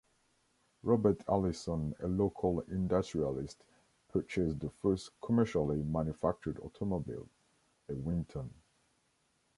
[0.81, 3.63] Robert Allison a local industrialist,
[4.09, 7.29] purchased the first commercially manufactured automobile,
[7.87, 8.49] a Winton.